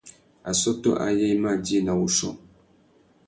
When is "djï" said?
1.65-1.77